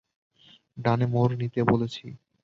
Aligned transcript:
ডানে 0.77 1.05
মোড় 1.05 1.33
নিতে 1.37 1.59
বলেছি। 1.63 2.05